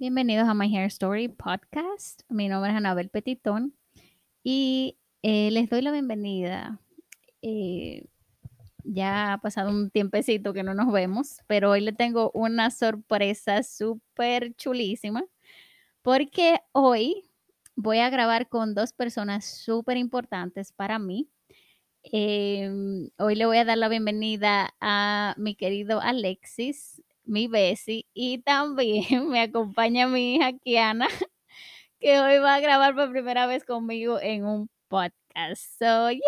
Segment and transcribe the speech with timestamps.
[0.00, 2.22] Bienvenidos a My Hair Story Podcast.
[2.28, 3.74] Mi nombre es Anabel Petitón
[4.44, 6.78] y eh, les doy la bienvenida.
[7.42, 8.06] Eh,
[8.84, 13.64] ya ha pasado un tiempecito que no nos vemos, pero hoy le tengo una sorpresa
[13.64, 15.24] súper chulísima
[16.02, 17.24] porque hoy
[17.74, 21.28] voy a grabar con dos personas súper importantes para mí.
[22.04, 28.38] Em, hoy le voy a dar la bienvenida a mi querido Alexis, mi Bessie, y
[28.38, 31.06] también me acompaña mi hija Kiana,
[32.00, 35.62] que hoy va a grabar por primera vez conmigo en un podcast.
[35.78, 36.20] So, ¡yay!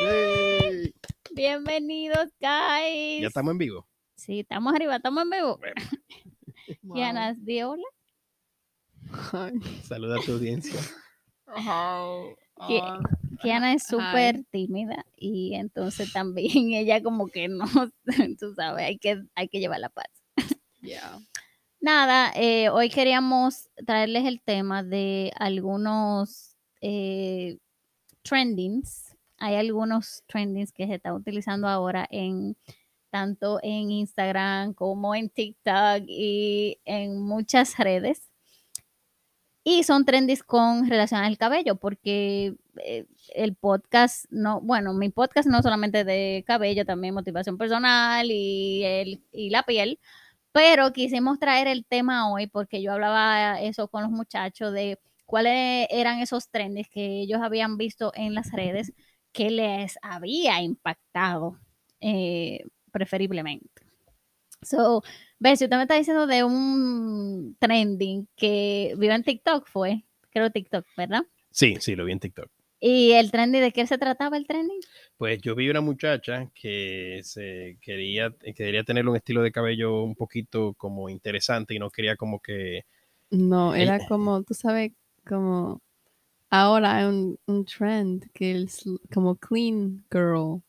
[0.00, 0.94] ¡Yay!
[1.34, 3.22] Bienvenidos, guys.
[3.22, 3.86] Ya estamos en vivo.
[4.14, 5.60] Sí, estamos arriba, estamos en vivo.
[6.94, 7.82] Kiana, di hola.
[9.82, 10.80] saluda a tu audiencia.
[12.68, 12.80] ¿Qué?
[13.40, 17.64] Kiana es súper tímida y entonces también ella como que no,
[18.38, 20.06] tú sabes, hay que, hay que llevar la paz.
[20.82, 21.18] Yeah.
[21.80, 27.58] Nada, eh, hoy queríamos traerles el tema de algunos eh,
[28.22, 29.16] trendings.
[29.38, 32.56] Hay algunos trendings que se están utilizando ahora en
[33.10, 38.29] tanto en Instagram como en TikTok y en muchas redes.
[39.62, 45.48] Y son trendings con relación al cabello, porque eh, el podcast, no, bueno, mi podcast
[45.48, 50.00] no solamente de cabello, también motivación personal y, el, y la piel,
[50.52, 55.86] pero quisimos traer el tema hoy porque yo hablaba eso con los muchachos de cuáles
[55.90, 58.92] eran esos trends que ellos habían visto en las redes
[59.32, 61.58] que les había impactado
[62.00, 63.68] eh, preferiblemente.
[64.62, 65.02] So,
[65.40, 70.86] ves, usted me está diciendo de un trending que vio en TikTok, fue, creo TikTok,
[70.96, 71.22] ¿verdad?
[71.50, 72.48] Sí, sí, lo vi en TikTok.
[72.78, 74.80] ¿Y el trending de qué se trataba el trending?
[75.18, 80.02] Pues yo vi una muchacha que se quería, que quería tener un estilo de cabello
[80.02, 82.84] un poquito como interesante y no quería como que
[83.30, 84.92] No, era Ella- como, tú sabes,
[85.26, 85.82] como
[86.50, 90.62] ahora hay un, un trend que es como clean girl,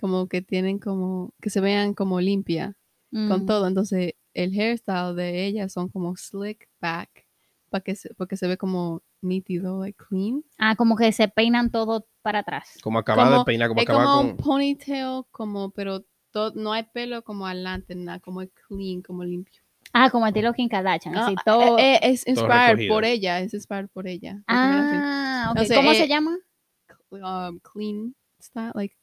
[0.00, 2.76] como que tienen como, que se vean como limpia
[3.10, 3.46] con Mm.
[3.46, 3.66] todo.
[3.66, 7.26] Entonces, el hairstyle de ella son como slick back,
[7.68, 10.44] para que se, porque se ve como nítido, like clean.
[10.58, 12.78] Ah, como que se peinan todo para atrás.
[12.82, 14.30] como acabada de peinar, como acabada como con...
[14.30, 19.24] un ponytail, como, pero to- no hay pelo como adelante, nada, como es clean, como
[19.24, 19.62] limpio.
[19.92, 21.78] Ah, como estilo Kim Kardashian, así Ah, todo.
[21.78, 24.40] eh, eh, es inspired por ella, es inspired por ella.
[24.46, 24.82] ah,
[25.50, 25.50] ok.
[25.50, 26.38] Entonces, ¿Cómo eh, se llama?
[27.10, 28.94] um, clean style, like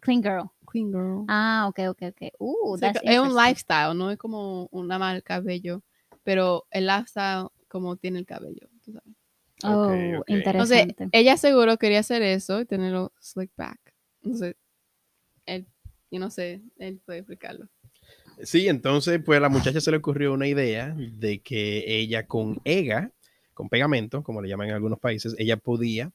[0.00, 0.50] Clean Girl.
[0.84, 1.24] Girl.
[1.28, 2.32] Ah, ok, ok, ok.
[2.38, 5.82] Uh, O sea, that's es un lifestyle, no es como una mal cabello,
[6.22, 8.68] pero el lifestyle como tiene el cabello.
[8.84, 9.14] tú sabes.
[9.64, 10.24] Oh, ok.
[10.28, 11.18] Entonces, interesante.
[11.18, 13.78] ella seguro quería hacer eso y tenerlo slick back.
[14.22, 14.56] Entonces,
[15.46, 15.66] él,
[16.10, 17.68] yo no sé, él puede explicarlo.
[18.42, 22.60] Sí, entonces pues a la muchacha se le ocurrió una idea de que ella con
[22.64, 23.10] EGA,
[23.54, 26.12] con pegamento, como le llaman en algunos países, ella podía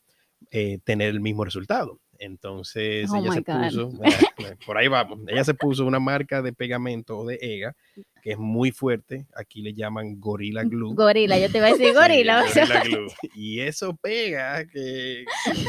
[0.52, 2.00] eh, tener el mismo resultado.
[2.24, 3.64] Entonces Oh ella se God.
[3.64, 7.76] puso, eh, por ahí vamos, ella se puso una marca de pegamento o de EGA
[8.22, 10.94] que es muy fuerte, aquí le llaman Gorilla Glue.
[10.94, 12.44] Gorila, yo te iba a decir Sí, gorila.
[12.46, 13.08] Gorilla Glue.
[13.36, 15.26] Y eso pega, que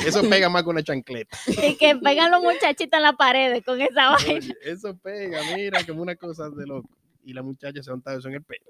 [0.07, 1.35] eso pega más que una chancleta.
[1.47, 4.35] y que pegan los muchachitos en la pared con esa vaina.
[4.35, 6.91] Oye, eso pega, mira, como una cosa de loco.
[7.25, 8.67] Y la muchacha se ha untado eso en el pelo.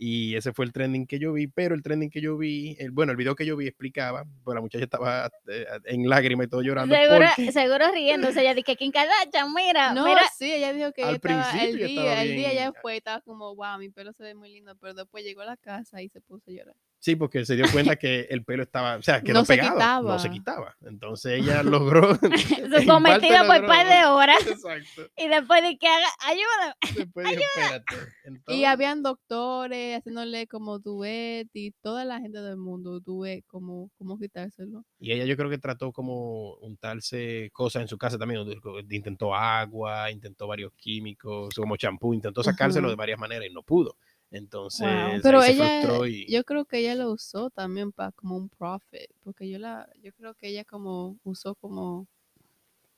[0.00, 2.92] Y ese fue el trending que yo vi, pero el trending que yo vi, el,
[2.92, 6.50] bueno, el video que yo vi explicaba, pues la muchacha estaba eh, en lágrimas y
[6.50, 6.94] todo llorando.
[6.94, 8.40] Seguro, porque- seguro riéndose.
[8.42, 10.22] Ella dije, Kim Kardashian, mira, No, mira.
[10.38, 12.96] sí, ella dijo que al ella estaba, el principio día, estaba el día ya fue,
[12.98, 16.00] estaba como, wow, mi pelo se ve muy lindo, pero después llegó a la casa
[16.00, 16.76] y se puso a llorar.
[17.00, 20.02] Sí, porque se dio cuenta que el pelo estaba, o sea, quedó No se pegado,
[20.08, 20.74] no se quitaba.
[20.74, 20.90] quitaba.
[20.90, 22.08] Entonces ella logró.
[22.20, 24.46] Parte cometido por logró- par de horas.
[24.46, 25.02] Exacto.
[25.16, 26.76] Y después de que haga, ayuda.
[26.96, 27.94] Después dijo, espérate.
[27.94, 33.90] Y Entonces, habían doctores haciéndole como duet y toda la gente del mundo duet, como,
[33.96, 34.84] como quitárselo.
[34.98, 38.42] Y ella yo creo que trató como untarse cosas en su casa también.
[38.90, 42.92] Intentó agua, intentó varios químicos, como champú, intentó sacárselo Ajá.
[42.92, 43.96] de varias maneras y no pudo.
[44.30, 44.86] Entonces,
[45.22, 49.48] Pero ella, y yo creo que ella lo usó también para como un profit, porque
[49.48, 52.06] yo la, yo creo que ella como usó como,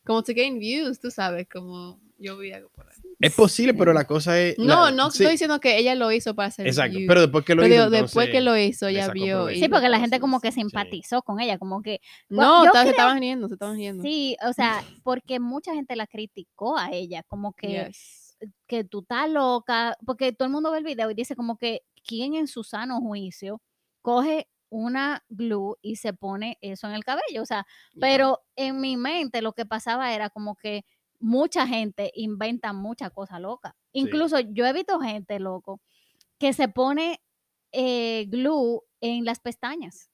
[0.04, 2.96] como to gain views, tú sabes, como yo vi algo por ahí.
[3.20, 4.58] es posible, pero la cosa es...
[4.58, 7.20] No, la- no sí, estoy diciendo que ella lo hizo para hacer Exacto, views, pero
[7.20, 9.48] después que lo pero hizo, digo, después que entonces, lo hizo, sacó vio.
[9.50, 13.20] Sí, porque la gente entonces- como que simpatizó con ella, como que, No, se estaban
[13.20, 14.02] riendo, se estaban riendo.
[14.02, 18.19] sí, o sea, porque mucha gente la criticó a ella, como que, Yes.
[18.66, 21.82] Que tú estás loca, porque todo el mundo ve el video y dice como que,
[22.04, 23.60] ¿quién en su sano juicio
[24.02, 27.42] coge una glue y se pone eso en el cabello?
[27.42, 28.00] O sea, Yeah.
[28.00, 30.84] pero en mi mente lo que pasaba era como que
[31.18, 33.74] mucha gente inventa muchas cosas locas.
[33.92, 35.80] Incluso yo he visto gente, loco,
[36.38, 37.20] que se pone
[37.72, 40.09] eh, glue en las pestañas.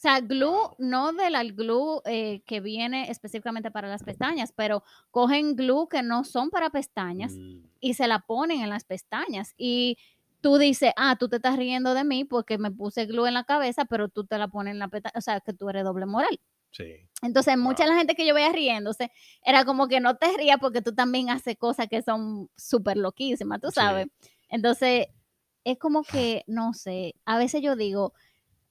[0.00, 4.82] O sea, glue, no de la glue eh, que viene específicamente para las pestañas, pero
[5.10, 9.52] cogen glue que no son para pestañas Mm, y se la ponen en las pestañas.
[9.58, 9.98] Y
[10.40, 13.44] tú dices, ah, tú te estás riendo de mí porque me puse glue en la
[13.44, 16.06] cabeza, pero tú te la pones en la pestaña, o sea, que tú eres doble
[16.06, 16.40] moral.
[16.70, 17.06] sí.
[17.20, 17.92] Entonces, mucha Wow.
[17.92, 19.10] la gente que yo veía riéndose
[19.44, 23.60] era como que no te rías porque tú también haces cosas que son súper loquísimas,
[23.60, 23.74] tú Sí.
[23.74, 24.06] sabes.
[24.48, 25.08] Entonces,
[25.64, 28.14] es como que, no sé, a veces yo digo,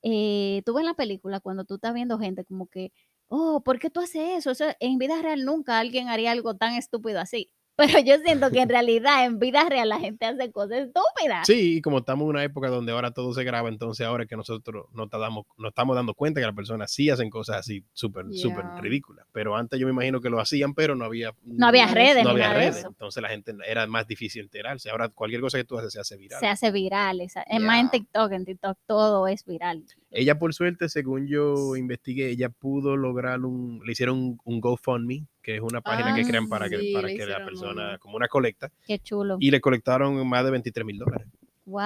[0.03, 2.91] eh, tú ves en la película cuando tú estás viendo gente como que,
[3.27, 4.51] oh, ¿por qué tú haces eso?
[4.51, 7.51] Eso en vida real nunca alguien haría algo tan estúpido así.
[7.79, 11.47] Pero yo siento que en realidad en vida real la gente hace cosas estúpidas.
[11.47, 14.29] Sí, y como estamos en una época donde ahora todo se graba, entonces ahora es
[14.29, 17.57] que nosotros nos, ta- damos- nos estamos dando cuenta que las personas sí hacen cosas
[17.57, 18.81] así súper, súper Yeah.
[18.81, 19.25] ridículas.
[19.31, 21.33] Pero antes yo me imagino que lo hacían, pero no había...
[21.43, 22.83] No había No, redes no había redes.
[22.85, 24.89] Entonces la gente era más difícil enterarse.
[24.89, 26.39] Ahora cualquier cosa que tú haces se hace viral.
[26.41, 27.21] Se hace viral.
[27.21, 27.91] Es más en Yeah.
[27.91, 29.83] TikTok, en TikTok todo es viral.
[30.11, 35.27] Ella, por suerte, según yo investigué, ella pudo lograr un, le hicieron un, un GoFundMe,
[35.49, 38.27] que es una página que crean para que, sí, para que la persona, como una
[38.27, 39.37] colecta, Qué chulo.
[39.39, 41.27] y le colectaron más de 23 mil dólares.
[41.65, 41.81] Wow.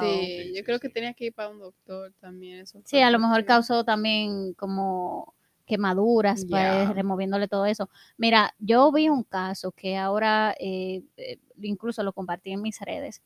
[0.00, 0.80] Sí, Sí, yo sí, creo sí.
[0.82, 2.60] que tenía que ir para un doctor también.
[2.60, 5.34] Eso Sí, a lo mejor causó también como
[5.66, 6.92] quemaduras, pues, Ya.
[6.94, 7.90] removiéndole todo eso.
[8.16, 13.20] Mira, yo vi un caso que ahora eh, eh, incluso lo compartí en mis redes,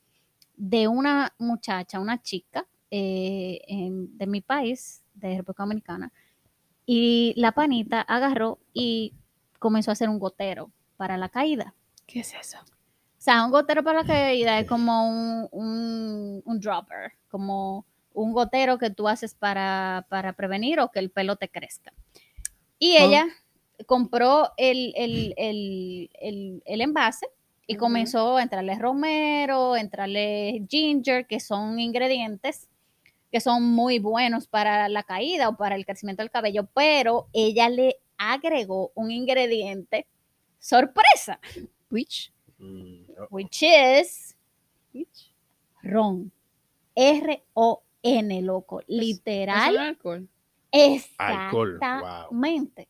[0.57, 6.13] de una muchacha, una chica eh, en- de mi país, de República Dominicana,
[6.87, 9.15] y la panita agarró y
[9.61, 11.75] comenzó a hacer un gotero para la caída.
[12.07, 12.59] ¿Qué es eso?
[12.59, 18.33] O sea, un gotero para la caída es como un, un, un dropper, como un
[18.33, 21.93] gotero que tú haces para, para prevenir o que el pelo te crezca.
[22.81, 23.05] Y Oh.
[23.05, 23.27] ella
[23.87, 27.27] compró el, el, el, el, el envase
[27.67, 32.67] y comenzó a entrarle romero, entrarle ginger, que son ingredientes
[33.31, 37.69] que son muy buenos para la caída o para el crecimiento del cabello, pero ella
[37.69, 40.07] le agregó un ingrediente
[40.59, 41.41] sorpresa,
[41.91, 42.33] Which?
[42.59, 44.37] Mm, oh, which is
[44.93, 45.33] Which?
[45.83, 46.31] ron.
[46.95, 48.81] R-O-N, loco.
[48.81, 49.79] ¿Es un Literal.
[49.79, 50.29] alcohol?
[51.19, 51.95] Alcohol, wow.
[51.95, 52.89] Exactamente.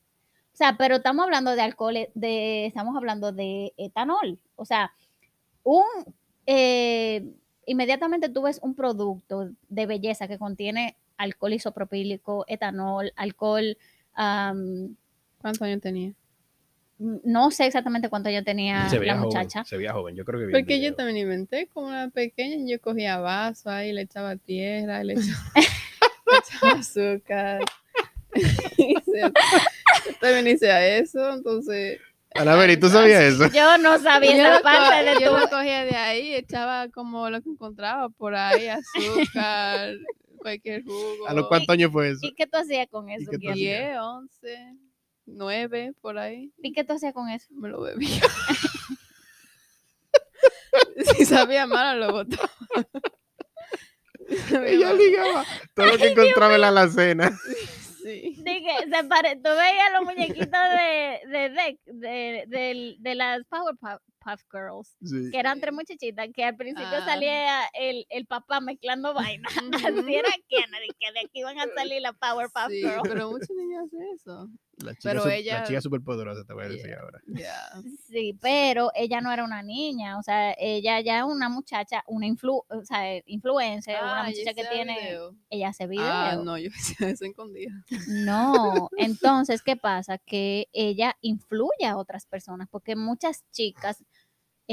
[0.53, 4.39] O sea, pero estamos hablando de alcohol, eh, de, estamos hablando de etanol.
[4.57, 4.93] O sea,
[5.63, 5.85] un
[6.47, 7.25] eh,
[7.67, 13.79] inmediatamente tú ves un producto de belleza que contiene alcohol isopropílico, etanol, alcohol,
[15.41, 16.13] ¿Cuántos años tenía?
[17.01, 19.65] no sé exactamente cuánto ya tenía se la veía joven, muchacha.
[19.65, 20.15] se veía joven.
[20.17, 24.03] Yo creo que Porque yo también inventé como una pequeña, yo cogía vaso ahí, le
[24.03, 27.61] echaba tierra, le echaba, le echaba azúcar.
[28.37, 31.99] Yo también hice a eso, entonces
[32.35, 33.49] Anabel, ¿y tú sabías eso?
[33.53, 35.39] Yo no sabía yo, esa lo, parte de yo tu...
[35.39, 39.95] lo cogía de ahí, echaba como lo que encontraba por ahí, azúcar,
[40.39, 41.27] cualquier jugo.
[41.27, 42.21] ¿A los cuántos años fue eso?
[42.23, 43.29] ¿Y qué tú hacías con eso?
[43.31, 43.55] qué tú Kiara?
[43.55, 43.89] hacías?
[43.89, 44.77] 10, 11,
[45.31, 47.49] 9, por ahí, ¿Y qué tú hacías con eso?
[47.53, 48.23] me lo bebía.
[51.17, 52.51] si sabía malo, lo botaba.
[54.67, 55.45] Ella ligaba
[55.75, 57.37] todo lo que encontraba en la alacena.
[58.03, 58.37] Sí.
[58.39, 59.37] Dije, se pare...
[59.37, 65.31] tú veías los muñequitos de, de, Deck, de, de, de las Powerpuff Puff Girls, Sí.
[65.33, 67.05] que eran tres muchachitas, que al principio Ah.
[67.05, 69.53] salía el, el papá mezclando vainas.
[69.65, 69.77] Ujú.
[69.77, 73.03] Así era Kennedy, que de aquí iban a salir las Powerpuff Sí, Girls.
[73.03, 74.49] pero muchos niños hacen eso.
[74.83, 77.01] La chica, Pero ella- la chica superpoderosa, te voy a decir Yeah.
[77.03, 77.21] ahora.
[78.09, 82.27] Sí, pero ella no era una niña, o sea, ella ya es una muchacha, una
[82.27, 85.37] influ, o sea, influencer, una Ah, muchacha que tiene, video.
[85.51, 86.05] ella hace video.
[86.07, 87.71] Ah, no, yo hacía eso escondida.
[88.09, 90.17] No, entonces, ¿qué pasa?
[90.17, 94.03] Que ella influye a otras personas, porque muchas chicas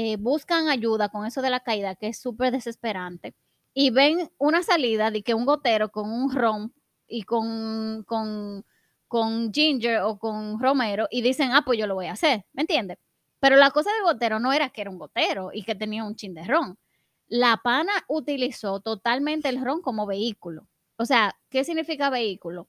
[0.00, 3.34] eh, buscan ayuda con eso de la caída, que es súper desesperante,
[3.74, 6.72] y ven una salida de que un gotero con un ron
[7.08, 8.64] y con, con,
[9.08, 12.62] con ginger o con romero, y dicen, ah, pues yo lo voy a hacer, ¿me
[12.62, 12.98] entiendes?
[13.40, 16.14] Pero la cosa del gotero no era que era un gotero y que tenía un
[16.14, 16.78] chin de ron.
[17.26, 20.68] La pana utilizó totalmente el ron como vehículo.
[20.96, 22.68] O sea, ¿qué significa vehículo?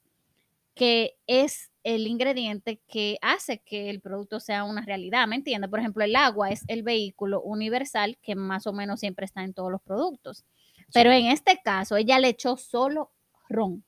[0.79, 5.69] que es el ingrediente que hace que el producto sea una realidad, ¿me entiendes?
[5.69, 9.53] Por ejemplo, el agua es el vehículo universal que más o menos siempre está en
[9.53, 10.45] todos los productos.
[10.93, 13.11] Pero en este caso, ella le echó solo
[13.47, 13.83] ron.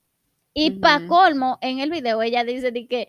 [0.54, 1.08] Y para Ujú.
[1.08, 3.08] colmo, en el video ella dice de que,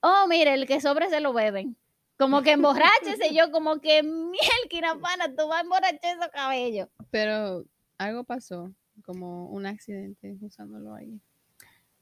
[0.00, 1.76] oh, mire, el que sobre se lo beben.
[2.18, 4.40] Como que emborráchese, yo como que, miel,
[5.00, 6.88] pana, tú vas a emborrachar esos cabellos.
[7.10, 7.64] Pero
[7.98, 8.72] algo pasó,
[9.04, 11.20] como un accidente usándolo ahí.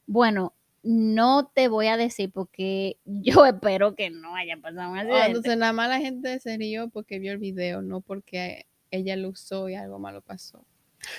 [0.05, 5.01] Bueno, no te voy a decir porque yo espero que no haya pasado un Ah,
[5.01, 5.27] accidente.
[5.27, 9.29] entonces nada más la gente se rió porque vio el video, no porque ella lo
[9.29, 10.65] usó y algo malo pasó.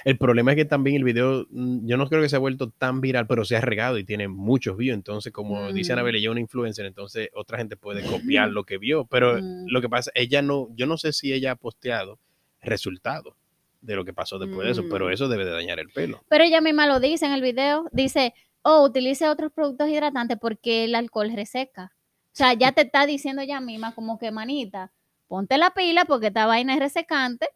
[0.04, 2.70] El problema es que también el video, mm, yo no creo que se ha vuelto
[2.70, 4.94] tan viral, pero se ha regado y tiene muchos views.
[4.94, 5.94] Entonces, como dice Mm.
[5.94, 9.06] Anabel, ella es una influencer, entonces otra gente puede copiar lo que vio.
[9.06, 9.66] Pero Mm.
[9.66, 12.18] lo que pasa, ella no, yo no sé si ella ha posteado
[12.60, 13.34] resultados
[13.80, 15.12] de lo que pasó después de eso, pero Mm.
[15.12, 16.22] eso debe de dañar el pelo.
[16.28, 17.88] Pero ella misma lo dice en el video.
[17.90, 21.92] Dice, oh, utilice otros productos hidratantes porque el alcohol reseca.
[22.32, 24.92] O sea, ya te está diciendo ella misma como que, manita,
[25.28, 27.48] ponte la pila porque esta vaina es resecante.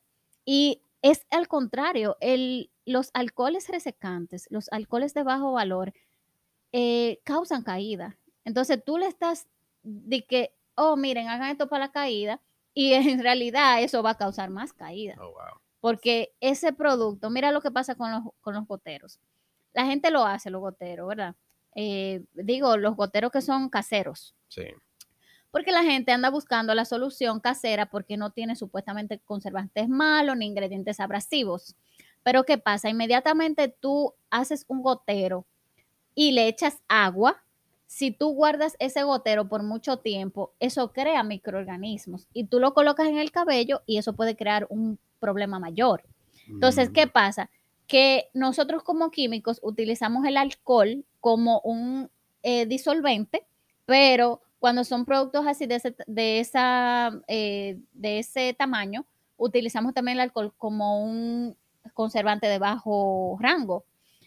[0.45, 5.93] Y es al contrario, el, los alcoholes resecantes, los alcoholes de bajo valor,
[6.73, 8.19] eh, causan caída.
[8.45, 9.49] Entonces tú le estás
[9.83, 12.41] de que, oh, miren, hagan esto para la caída.
[12.75, 15.61] Y en realidad eso va a causar más caída Oh, wow.
[15.81, 19.19] porque ese producto, mira lo que pasa con los, con los goteros.
[19.77, 21.35] La gente lo hace, los goteros, ¿verdad?
[21.75, 24.63] Eh, digo, los goteros que son caseros, Sí.
[25.51, 30.47] porque la gente anda buscando la solución casera porque no tiene supuestamente conservantes malos ni
[30.47, 31.77] ingredientes abrasivos.
[32.23, 32.89] Pero ¿qué pasa?
[32.89, 35.45] Inmediatamente tú haces un gotero
[36.15, 37.43] y le echas agua.
[37.87, 43.09] Si tú guardas ese gotero por mucho tiempo, eso crea microorganismos y tú lo colocas
[43.09, 46.03] en el cabello y eso puede crear un problema mayor.
[46.49, 47.51] Entonces, ¿qué pasa?
[47.87, 52.11] Que nosotros como químicos utilizamos el alcohol como un
[52.43, 53.47] eh, disolvente,
[53.85, 60.17] pero cuando son productos así de ese, de esa, eh, de ese tamaño, utilizamos también
[60.17, 61.57] el alcohol como un
[61.95, 63.85] conservante de bajo rango.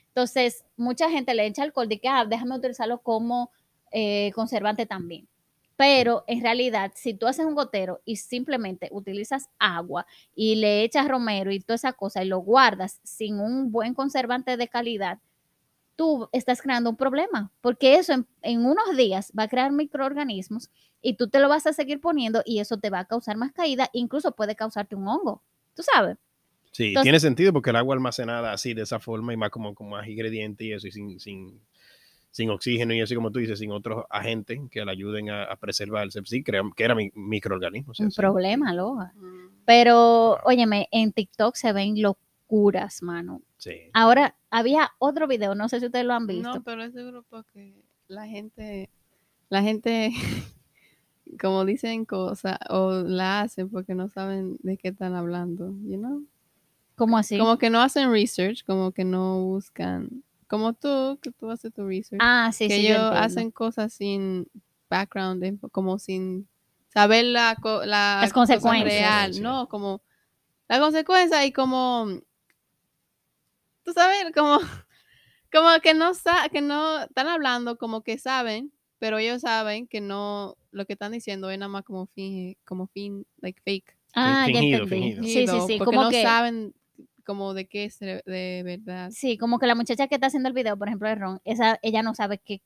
[0.07, 3.51] Entonces, mucha gente le echa alcohol de que, ah, déjame utilizarlo como
[3.91, 5.27] eh, conservante también.
[5.79, 10.05] Pero en realidad, si tú haces un gotero y simplemente utilizas agua
[10.35, 14.57] y le echas romero y toda esa cosa y lo guardas sin un buen conservante
[14.57, 15.19] de calidad,
[15.95, 20.69] tú estás creando un problema, porque eso en, en unos días va a crear microorganismos
[21.01, 23.53] y tú te lo vas a seguir poniendo y eso te va a causar más
[23.53, 25.41] caída, incluso puede causarte un hongo,
[25.75, 26.17] tú sabes.
[26.71, 29.73] Sí, Entonces- tiene sentido porque el agua almacenada así, de esa forma, y más como
[29.73, 31.61] con más ingredientes y eso, y sin, sin,
[32.31, 35.55] sin oxígeno y así como tú dices, sin otros agentes que le ayuden a, a
[35.55, 37.99] preservarse, sí, crea, que era mi, microorganismos.
[37.99, 38.17] Un sí.
[38.17, 39.13] problema, loja.
[39.15, 39.49] Mm.
[39.65, 43.41] Pero, óyeme, en TikTok se ven locuras, mano.
[43.57, 43.89] Sí.
[43.93, 46.53] Ahora, había otro video, no sé si ustedes lo han visto.
[46.53, 47.73] No, pero es seguro porque
[48.07, 48.89] la gente,
[49.49, 50.11] la gente,
[51.39, 56.23] como dicen cosas o la hacen porque no saben de qué están hablando, you know?
[56.95, 57.37] ¿Cómo así?
[57.37, 61.85] Como que no hacen research, como que no buscan, como tú, que tú haces tu
[61.87, 64.47] research, ah, sí, que sí, yo ellos hacen cosas sin
[64.89, 66.49] background, info, como sin
[66.89, 68.83] saber la, co- la Las cosa consecuencias.
[68.83, 70.01] real, no, como
[70.67, 72.07] la consecuencia y como,
[73.83, 74.57] tú sabes, como,
[75.51, 76.11] como que no
[76.51, 81.11] que no están hablando como que saben, pero ellos saben que no, lo que están
[81.11, 83.95] diciendo es nada más como fin, como fin, like fake.
[84.15, 85.13] Ah, ya fingido, entendí.
[85.13, 85.23] fingido.
[85.23, 86.73] Sí, sí, sí, porque como no que saben
[87.29, 88.23] como de qué es de,
[88.65, 89.11] verdad.
[89.11, 91.77] sí, como que la muchacha que está haciendo el video, por ejemplo, de Ron, esa
[91.83, 92.59] ella no sabe qué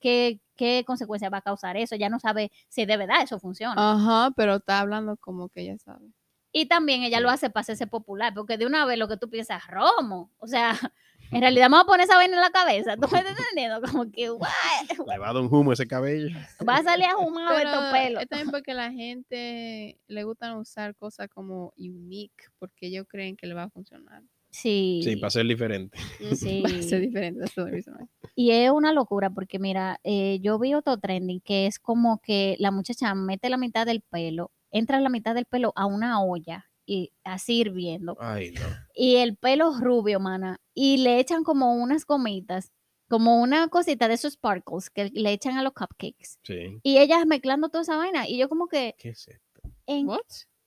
[0.00, 3.74] qué qué consecuencia va a causar eso, ella no sabe si de verdad eso funciona.
[3.78, 6.12] Ajá, pero está hablando como que ella sabe.
[6.52, 9.30] Y también ella lo hace para hacerse popular, porque de una vez lo que tú
[9.30, 10.72] piensas, Romo, o sea,
[11.32, 13.80] en realidad vamos a poner esa vaina en la cabeza, ¿tú me estás entendiendo?
[13.90, 14.50] Como que, guay,
[15.08, 16.28] Le va a dar un humo ese cabello.
[16.68, 18.22] va a salir a Pero estos pelos.
[18.22, 23.46] es también porque la gente le gustan usar cosas como unique, porque ellos creen que
[23.46, 24.22] le va a funcionar.
[24.50, 25.98] Sí, Sí, para ser diferente.
[26.36, 26.62] Sí.
[26.66, 27.42] Va a ser diferente.
[28.34, 32.56] Y es una locura porque mira, eh, yo vi otro trending que es como que
[32.58, 36.66] la muchacha mete la mitad del pelo, entra la mitad del pelo a una olla
[36.86, 38.16] y así hirviendo.
[38.20, 38.66] Ay, no.
[38.94, 42.72] Y el pelo rubio, mana, y le echan como unas gomitas,
[43.08, 46.38] como una cosita de esos sparkles que le echan a los cupcakes.
[46.42, 46.78] Sí.
[46.82, 48.28] Y ellas mezclando toda esa vaina.
[48.28, 49.60] Y yo como que, ¿Qué es esto?
[49.86, 50.20] en, What?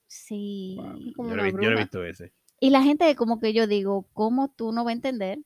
[0.06, 0.76] sí.
[0.78, 1.12] Wow.
[1.16, 1.82] Como Yo, no he, vi- yo no he bruja.
[1.82, 2.32] visto ese.
[2.60, 5.38] Y la gente como que yo digo, ¿cómo tú no vas a entender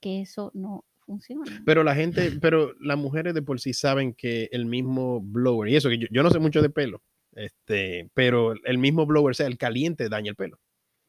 [0.00, 1.62] que eso no funciona?
[1.66, 5.76] Pero la gente, pero las mujeres de por sí saben que el mismo blower, y
[5.76, 7.02] eso que yo, yo no sé mucho de pelo,
[7.34, 10.58] este, pero el mismo blower, o sea, el caliente daña el pelo.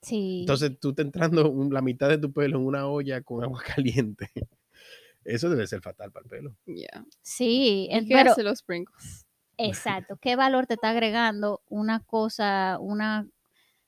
[0.02, 0.42] Sí.
[0.42, 3.62] Entonces tú te entrando un- la mitad de tu pelo en una olla con agua
[3.84, 4.30] caliente.
[5.24, 6.56] Eso debe ser fatal para el pelo.
[6.66, 7.06] Yeah.
[7.22, 9.26] sí, ¿Y el- qué pero hace los sprinkles?
[9.58, 10.18] exacto.
[10.20, 13.28] ¿Qué valor te está agregando una cosa, una,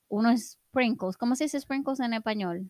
[0.08, 1.18] unos sprinkles?
[1.18, 2.70] ¿Cómo se dice sprinkles en español?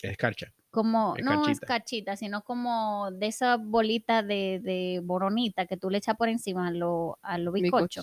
[0.00, 0.52] Escarcha.
[0.70, 1.66] Como, no es Escarchita.
[1.66, 6.68] cachita, sino como de esa bolita de, de boronita que tú le echas por encima
[6.68, 8.02] a lo, a lo bizcocho.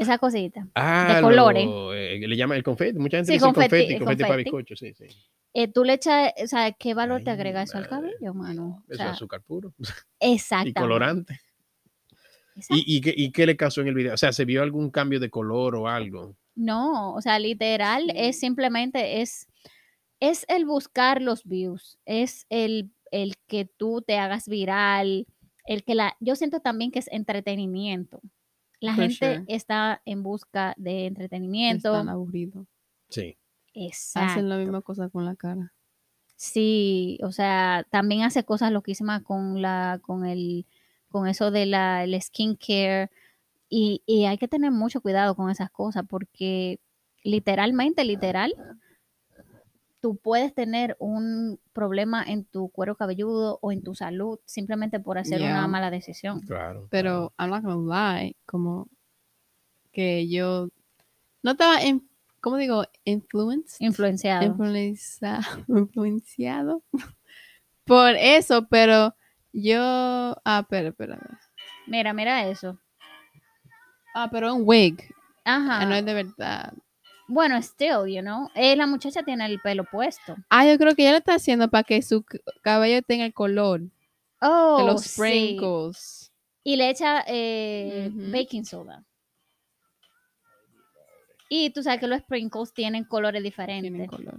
[0.00, 0.66] Esa cosita.
[0.74, 1.66] Ah, colores.
[1.66, 2.98] lo- eh, le llama el confeti.
[2.98, 5.04] Mucha gente Sí, dice confeti, confeti, para bizcocho, sí, sí.
[5.52, 8.82] Eh, tú le echas, o sea, ¿qué valor te agrega eso al cabello, mano?
[8.88, 9.74] O Eso es azúcar puro.
[10.20, 10.70] exactamente.
[10.70, 11.40] Y colorante.
[12.56, 12.82] exacto.
[12.86, 14.14] ¿Y, y, qué, ¿Y qué le causó en el video?
[14.14, 16.34] O sea, ¿se vio algún cambio de color o algo?
[16.54, 19.48] No, o sea, literal es simplemente es
[20.18, 25.26] es el buscar los views, es el, el que tú te hagas viral,
[25.66, 28.20] el que la, yo siento también que es entretenimiento.
[28.80, 29.44] La For gente sure.
[29.48, 31.92] está en busca de entretenimiento.
[31.92, 32.66] Están aburridos.
[33.08, 33.36] Sí.
[33.74, 34.32] Exacto.
[34.32, 35.72] Hacen la misma cosa con la cara.
[36.36, 40.66] Sí, o sea, también hace cosas loquísimas con la, con el,
[41.08, 43.10] con eso de la, el skincare.
[43.68, 46.80] Y, y hay que tener mucho cuidado con esas cosas porque
[47.22, 48.54] literalmente, literal,
[50.00, 55.18] tú puedes tener un problema en tu cuero cabelludo o en tu salud simplemente por
[55.18, 55.50] hacer Yeah.
[55.52, 56.40] una mala decisión.
[56.40, 56.88] Claro.
[56.90, 58.88] Pero I'm not gonna lie, como
[59.92, 60.68] que yo
[61.42, 62.08] no estaba, en,
[62.40, 62.84] ¿cómo digo?
[63.04, 63.76] Influenced.
[63.80, 64.44] Influenciado.
[64.46, 66.82] Influenza- influenciado
[67.84, 69.14] por eso, pero
[69.52, 71.14] yo, ah, espera, espera.
[71.16, 71.40] espera.
[71.86, 72.78] Mira, mira eso.
[74.14, 74.96] Ah, pero un wig,
[75.44, 75.80] Ajá.
[75.80, 76.72] ah, no es de verdad.
[77.32, 78.48] Bueno, still, you know.
[78.56, 80.34] Eh, la muchacha tiene el pelo puesto.
[80.48, 82.24] Ah, yo creo que ella lo está haciendo para que su
[82.62, 83.82] cabello tenga el color
[84.40, 85.08] Oh, de los sí.
[85.10, 86.32] sprinkles.
[86.64, 89.04] Y le echa eh, baking soda.
[91.48, 93.90] Y tú sabes que los sprinkles tienen colores diferentes.
[93.90, 94.34] Tienen color.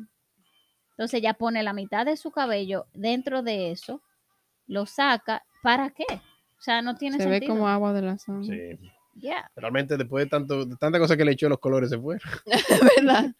[0.91, 4.01] Entonces ella pone la mitad de su cabello dentro de eso,
[4.67, 5.43] lo saca.
[5.63, 6.05] ¿Para qué?
[6.10, 7.53] O sea, no tiene Se ve sentido.
[7.53, 8.77] como agua de la sangre.
[8.81, 8.91] Sí.
[9.22, 9.50] Yeah.
[9.56, 12.22] Realmente después de tanto, de tanta cosa que le echó, los colores se fueron.
[12.98, 13.34] ¿verdad?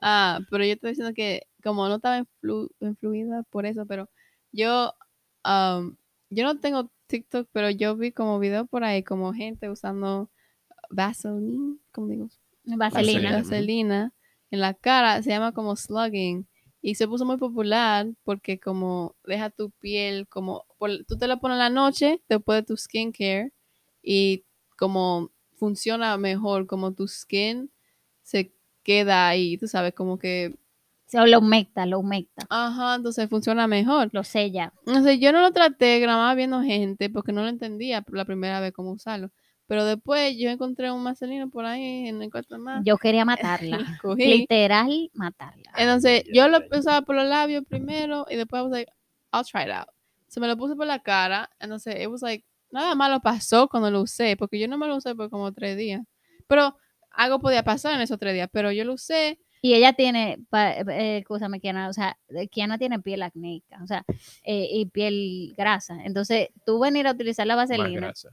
[0.00, 4.08] Ah, pero yo estoy diciendo que como no estaba influ- influida por eso, pero
[4.52, 4.94] yo,
[5.44, 5.96] um,
[6.30, 10.30] yo no tengo TikTok, pero yo vi como video por ahí, como gente usando
[10.90, 12.28] Vaseline, ¿cómo digo?
[12.64, 12.76] Vaselina.
[12.78, 13.32] Vaselina.
[13.38, 14.12] Vaselina
[14.50, 16.46] en la cara, se llama como slugging.
[16.80, 21.38] Y se puso muy popular porque como deja tu piel, como por- tú te la
[21.38, 23.52] pones en la noche después de tu skincare
[24.00, 24.44] y
[24.78, 27.70] como funciona mejor, como tu skin
[28.22, 30.54] se queda ahí, tú sabes, como que,
[31.14, 32.46] O lo humecta, lo humecta.
[32.48, 34.08] ajá, entonces funciona mejor.
[34.12, 34.72] Lo sella.
[34.86, 38.60] Entonces yo no lo traté, grababa viendo gente porque no lo entendía por la primera
[38.60, 39.30] vez cómo usarlo.
[39.66, 42.82] Pero después yo encontré un vaselina por ahí en el cuarto más.
[42.84, 43.98] Yo quería matarla.
[44.00, 44.24] cogí.
[44.26, 45.70] Literal, matarla.
[45.76, 48.90] Entonces, yo lo usaba por los labios primero y después I was like,
[49.32, 49.88] I'll try it out.
[50.28, 51.50] Se me lo puse por la cara.
[51.60, 54.96] Entonces, it was like, nada malo pasó cuando lo usé, porque yo no me lo
[54.96, 56.02] usé por como tres días.
[56.46, 56.76] Pero
[57.10, 59.38] algo podía pasar en esos tres días, pero yo lo usé.
[59.60, 62.16] Y ella tiene, eh, escúchame, Kiana, o sea,
[62.50, 64.04] Kiana tiene piel acnéica, o sea,
[64.44, 65.96] eh, y piel grasa.
[66.04, 68.28] Entonces, tú venir a utilizar la Más vaselina, grasa.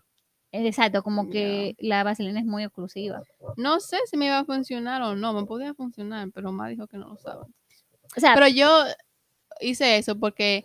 [0.51, 3.23] exacto, como que la vaselina es muy exclusiva.
[3.57, 6.85] No sé si me iba a funcionar o no, me podía funcionar, pero Ma dijo
[6.87, 7.47] que no lo usaba.
[8.15, 8.83] O sea, Pero yo
[9.61, 10.63] hice eso porque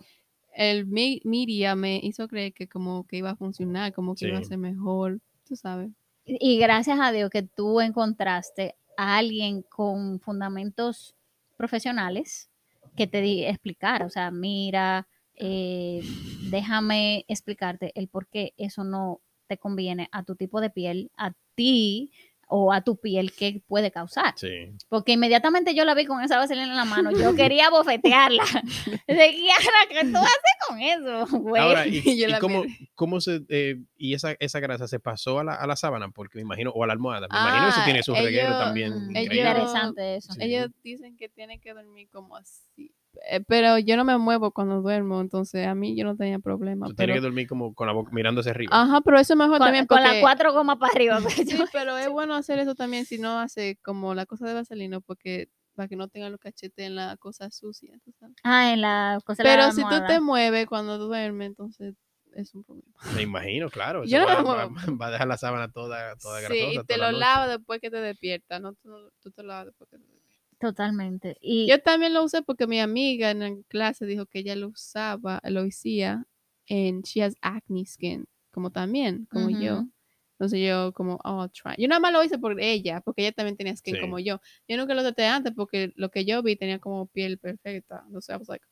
[0.55, 4.39] el me- media me hizo creer que como que iba a funcionar, como que iba
[4.39, 5.91] a ser mejor, tú sabes.
[6.25, 11.15] y gracias a Dios que tú encontraste a alguien con fundamentos
[11.57, 12.51] profesionales
[12.97, 16.03] que te di- explicara, o sea, mira, eh,
[16.51, 21.33] déjame explicarte el por qué eso no te conviene a tu tipo de piel, a
[21.55, 22.13] ti
[22.51, 24.35] o a tu piel, qué puede causar.
[24.37, 24.73] Sí.
[24.89, 28.45] Porque inmediatamente yo la vi con esa vaselina en la mano, yo quería bofetearla.
[29.07, 31.63] De Kiara, ¿qué tú haces con eso, güey?
[31.63, 35.45] Ahora, ¿y, Y y cómo, cómo se, eh, y esa, esa grasa se pasó a
[35.45, 36.11] la, a la sábana?
[36.11, 37.29] Porque me imagino, o a la almohada.
[37.31, 39.07] Me imagino eso Ah, tiene su reguero ellos- también.
[39.09, 40.33] Mm, ellos- interesante eso.
[40.33, 40.39] Sí.
[40.43, 42.93] Ellos dicen que tiene que dormir como así.
[43.31, 46.87] Eh, Pero yo no me muevo cuando duermo, entonces a mí yo no tenía problema.
[46.87, 48.71] Tú Pero, tienes que dormir como con la boca mirando hacia arriba.
[48.81, 50.13] ajá, pero eso es mejor Con, también con porque...
[50.13, 51.21] las cuatro gomas para arriba.
[51.21, 54.47] pues, Sí, yo- pero es bueno hacer eso también si no hace como la cosa
[54.47, 58.35] de vaselina, porque para que no tenga los cachetes en la cosa sucia, sabes.
[58.45, 61.95] Ah, en la cosa de la Pero si tú te mueves cuando duermes, entonces
[62.35, 62.93] es un problema.
[63.15, 64.05] Me imagino, claro.
[64.07, 64.99] Yo no va, me va- muevo.
[64.99, 66.81] va a dejar la sábana toda, toda sí, grasosa.
[66.81, 68.91] y te la lo lavas después que te despiertas, no tú,
[69.23, 70.20] tú te lo lavas después que te despiertas.
[70.61, 71.37] Totalmente.
[71.41, 74.69] Y Yo también lo usé porque mi amiga en la clase dijo que ella lo
[74.69, 76.27] usaba, lo hacía
[76.67, 79.87] en She Has Acne Skin, como también, como yo.
[80.33, 81.75] Entonces yo como, oh, try.
[81.79, 84.01] Yo nada más lo hice por ella, porque ella también tenía skin Sí.
[84.01, 84.41] como yo.
[84.69, 88.03] Yo nunca lo traté antes porque lo que yo vi tenía como piel perfecta.
[88.07, 88.65] Entonces I was like,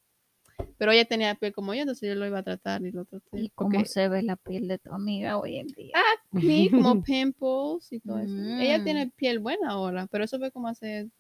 [0.79, 3.29] pero ella tenía piel como yo, entonces yo lo iba a tratar y lo traté.
[3.39, 5.95] ¿Y cómo porque se ve la piel de tu amiga hoy en día?
[6.33, 8.35] acné, como pimples y todo eso.
[8.61, 8.85] Ella Mm.
[8.85, 11.11] tiene piel buena ahora, pero eso fue como hace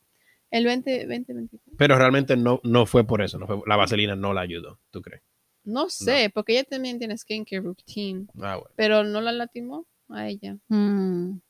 [0.50, 1.74] el 20, 2024.
[1.76, 3.38] Pero realmente no, no fue por eso.
[3.38, 5.22] No fue, la vaselina no la ayudó, ¿tú crees?
[5.64, 8.70] No sé, porque ella también tiene skincare routine, Ah, bueno.
[8.76, 10.56] pero no la lastimó a ella.
[10.68, 11.40] Mm,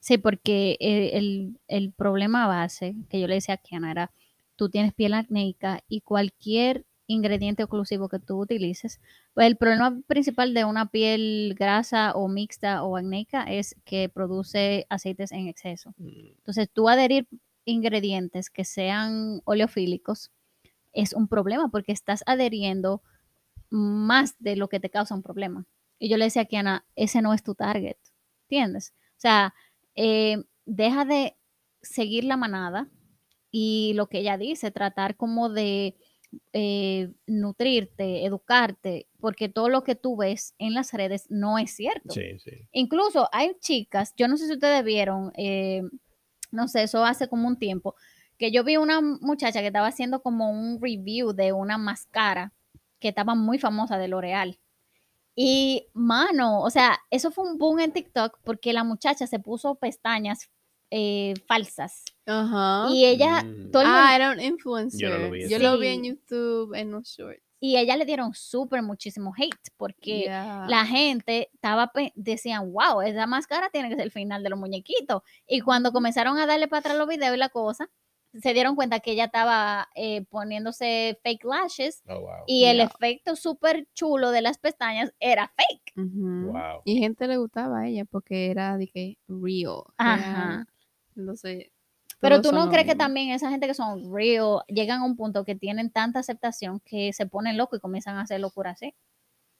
[0.00, 4.12] Sí, porque eh, el, el problema base que yo le decía a Kiana era,
[4.54, 9.00] tú tienes piel acnéica y cualquier ingrediente oclusivo que tú utilices,
[9.34, 14.86] pues el problema principal de una piel grasa o mixta o acnéica es que produce
[14.90, 15.92] aceites en exceso.
[15.98, 17.26] Mm, Entonces, tú adherir
[17.66, 20.32] ingredientes que sean oleofílicos
[20.94, 23.02] es un problema porque estás adheriendo
[23.68, 25.66] más de lo que te causa un problema.
[25.98, 27.96] Y yo le decía a Kiana, ese no es tu target,
[28.44, 28.94] ¿entiendes?
[29.10, 29.54] O sea,
[29.94, 31.36] eh, deja de
[31.82, 32.88] seguir la manada
[33.50, 35.96] y lo que ella dice, tratar como de
[36.52, 42.12] eh, nutrirte, educarte, porque todo lo que tú ves en las redes no es cierto.
[42.12, 42.68] Sí, sí.
[42.72, 45.82] Incluso hay chicas, yo no sé si ustedes vieron, eh,
[46.56, 47.94] no sé, eso hace como un tiempo,
[48.38, 52.52] que yo vi una muchacha que estaba haciendo como un review de una máscara
[52.98, 54.58] que estaba muy famosa de L'Oreal.
[55.34, 59.74] Y, mano, o sea, eso fue un boom en TikTok porque la muchacha se puso
[59.76, 60.48] pestañas
[60.90, 62.04] eh, falsas.
[62.26, 62.86] Ajá.
[62.92, 63.70] Y ella, Mm.
[63.72, 65.00] todo el mundo- ah, era un influencer.
[65.00, 66.04] Yo no lo vi Yo lo vi en.
[66.04, 67.42] YouTube en los shorts.
[67.60, 70.66] Y ella le dieron súper muchísimo hate porque Yeah.
[70.68, 75.22] la gente estaba, decían, wow, esa máscara tiene que ser el final de los muñequitos.
[75.46, 77.88] Y cuando comenzaron a darle para atrás los videos y la cosa,
[78.34, 82.30] se dieron cuenta que ella estaba eh, poniéndose fake lashes Oh, wow.
[82.46, 82.84] y el Yeah.
[82.86, 85.92] efecto súper chulo de las pestañas era fake.
[85.96, 86.52] Ujú.
[86.52, 86.82] Wow.
[86.84, 89.82] Y gente le gustaba a ella porque era de que real.
[89.96, 90.46] Ajá.
[90.48, 90.66] real.
[91.16, 91.70] Entonces.
[92.20, 95.44] Pero tú no crees que también esa gente que son real llegan a un punto
[95.44, 98.94] que tienen tanta aceptación que se ponen locos y comienzan a hacer locura así.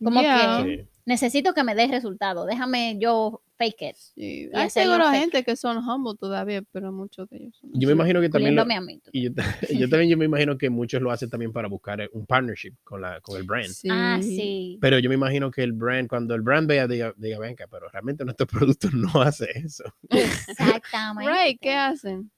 [0.02, 0.62] Como Yeah.
[0.62, 0.88] que Sí.
[1.06, 3.96] necesito que me des resultado, déjame yo fake it.
[3.96, 4.50] Sí.
[4.52, 8.20] Hay seguro gente que son humble todavía, pero muchos de ellos son Yo me imagino
[8.20, 9.00] que también lo- incluyéndome a mí.
[9.12, 9.30] y yo,
[9.86, 12.74] yo también yo me imagino que muchos lo hacen también para buscar eh, un partnership
[12.84, 13.68] con la con el brand.
[13.68, 13.88] Sí.
[13.90, 14.76] Ah, sí.
[14.82, 17.88] Pero yo me imagino que el brand, cuando el brand vea, diga, diga venga, pero
[17.88, 19.84] realmente nuestro producto no hace eso.
[20.10, 21.32] Exactamente.
[21.32, 22.30] Right, ¿qué hacen?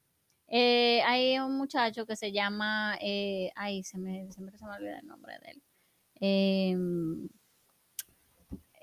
[0.51, 4.99] Eh, hay un muchacho que se llama, eh, ay, se me, siempre se me olvida
[4.99, 5.63] el nombre de él.
[6.21, 7.29] Em,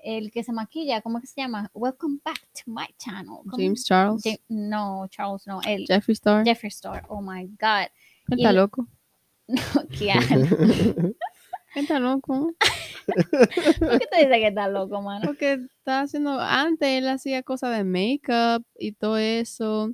[0.04, 1.68] el que se maquilla, ¿cómo que se llama?
[1.74, 3.38] Welcome back to my channel.
[3.50, 3.56] ¿Cómo?
[3.56, 4.22] James Charles.
[4.22, 5.84] Ja- no, Charles, no, él.
[5.88, 6.44] Jeffree Star.
[6.44, 7.04] Jeffree Star.
[7.08, 7.88] Oh my God.
[8.30, 8.86] Está loco.
[9.98, 10.46] Keanu.
[11.74, 12.52] Él está loco.
[13.06, 15.26] ¿Por qué te dice que está loco, mano?
[15.26, 16.40] Porque está haciendo.
[16.40, 19.92] Antes él hacía cosas de make-up y todo eso.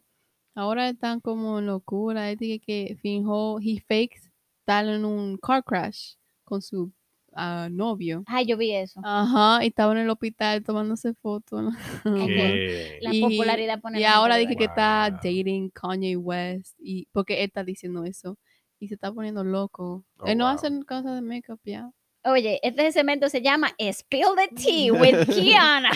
[0.54, 2.30] Ahora están como en locura.
[2.30, 4.20] Él dice que fingió, he faked
[4.60, 6.92] estar en un car crash con su
[7.34, 8.22] ah, novio.
[8.26, 9.00] Ay, yo vi eso.
[9.02, 11.72] Ajá, y estaba en el hospital tomándose fotos.
[12.04, 16.76] Que- La Y- popularidad pone Y ahora de dice que está dating Kanye West.
[16.78, 18.38] Y porque él está diciendo eso.
[18.78, 20.04] Y se está poniendo loco.
[20.18, 20.54] Oh, él no wow.
[20.54, 21.90] hace cosas de make-up ya.
[22.24, 25.90] Oye, este segmento se llama Spill the Tea with Kiana.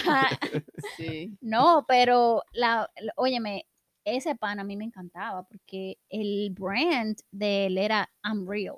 [0.97, 1.37] Sí.
[1.41, 3.67] No, pero la, la- óyeme,
[4.07, 8.77] ese pan a mí me encantaba porque el brand de él era I'm real.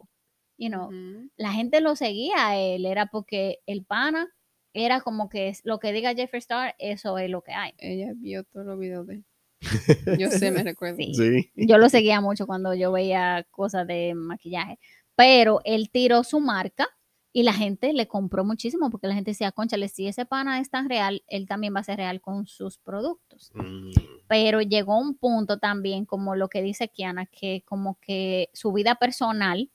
[0.57, 0.91] You know,
[1.37, 4.29] la gente lo seguía a él, era porque el pana
[4.75, 7.73] era como que lo que diga Jeffree Star, eso es lo que hay.
[7.79, 9.25] Ella vio todos los videos de él.
[10.19, 10.97] Yo sé, me recuerdo.
[10.97, 11.15] Sí.
[11.15, 11.53] Sí.
[11.55, 14.79] Yo lo seguía mucho cuando yo veía cosas de maquillaje,
[15.15, 16.89] pero él tiró su marca
[17.33, 20.71] y la gente le compró muchísimo porque la gente decía, conchale, si ese pana es
[20.71, 23.51] tan real, él también va a ser real con sus productos.
[23.55, 23.91] Mm,
[24.29, 28.95] pero llegó un punto también, como lo que dice Kiana, que como que su vida
[28.97, 29.71] personal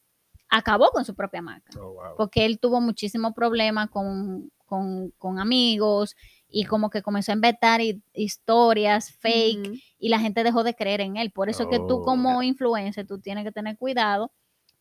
[0.50, 2.16] acabó con su propia marca, oh, wow.
[2.18, 6.16] porque él tuvo muchísimo problema con, con, con amigos
[6.48, 9.78] y como que comenzó a inventar hi- historias fake Ujú.
[9.98, 11.32] y la gente dejó de creer en él.
[11.32, 12.04] Por eso que tú Oh.
[12.04, 14.32] como influencer, tú tienes que tener cuidado,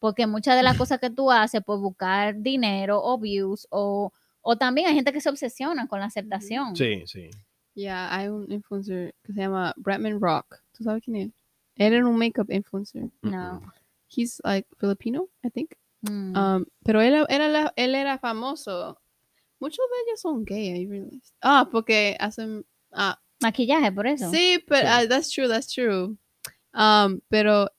[0.02, 4.56] porque muchas de las cosas que tú haces por buscar dinero o views o, o
[4.56, 6.74] también hay gente que se obsesiona con la aceptación.
[6.74, 7.30] Sí, sí.
[7.76, 10.56] Ya, hay un influencer que se llama Bradman Rock.
[10.76, 11.30] ¿Tú sabes quién es?
[11.76, 13.10] Él era un makeup influencer.
[13.22, 13.62] No.
[14.14, 15.70] He's like Filipino, I think.
[16.02, 16.36] Mm.
[16.36, 18.98] Um, pero él era, la- él era famoso.
[19.60, 21.32] Muchos de ellos son gay, I realized.
[21.40, 22.66] Ah, porque hacen...
[22.90, 24.28] Ah, Maquillaje, por eso.
[24.32, 24.92] sí, pero Sí.
[24.92, 26.16] ah, that's true, that's true.
[26.74, 27.70] Um, pero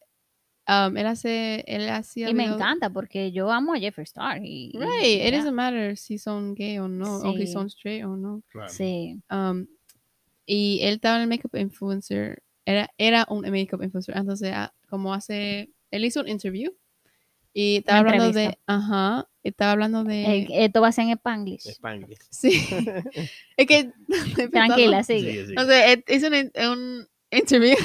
[0.67, 4.39] um, él hace, él hacía Y me videos- encanta porque yo amo a Jeffree Star.
[4.43, 5.37] Y, y Right, it ya.
[5.37, 7.53] doesn't matter si son gay o no, o si Sí.
[7.53, 8.41] son straight o no.
[8.49, 8.69] Claro.
[8.69, 9.19] Sí.
[9.29, 9.65] Um,
[10.45, 15.13] y él estaba en el makeup influencer, era, era un makeup influencer, entonces ah, como
[15.13, 16.71] hace, él hizo un interview
[17.53, 18.61] y estaba Una hablando de, entrevista.
[18.67, 21.67] ajá, estaba hablando de, Eh, esto va a ser en Spanglish.
[21.67, 22.17] Spanglish.
[22.29, 22.51] sí,
[23.57, 23.91] es que,
[24.51, 25.45] Tranquila, Sí, sigue.
[25.45, 25.51] sí.
[25.55, 27.75] Entonces, hizo un, un interview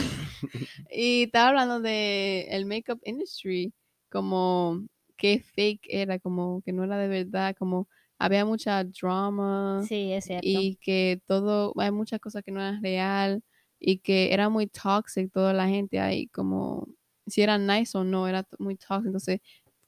[0.91, 3.73] y estaba hablando de el makeup industry,
[4.11, 4.85] como
[5.17, 10.25] que fake era, como que no era de verdad, como había mucha drama Sí, es
[10.25, 10.49] cierto.
[10.49, 13.43] y que todo, hay muchas cosas que no eran real
[13.81, 16.87] y que era muy toxic toda la gente ahí, como
[17.27, 19.07] si era nice o no, era muy toxic.
[19.07, 19.41] Entonces,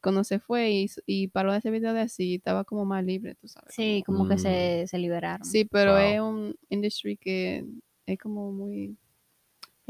[0.03, 3.35] cuando se fue y, y paró de hacer video de así, estaba como más libre,
[3.35, 3.75] tú sabes.
[3.75, 4.39] Sí, como que Mm.
[4.39, 5.47] se, se liberaron.
[5.47, 6.13] Sí, pero Wow.
[6.13, 7.65] es un industry que
[8.07, 8.97] es como muy